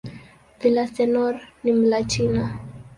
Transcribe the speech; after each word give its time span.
Villaseñor 0.59 1.39
ni 1.61 1.71
"Mlatina". 1.73 2.59